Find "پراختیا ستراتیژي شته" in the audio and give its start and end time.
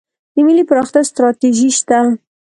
0.69-1.99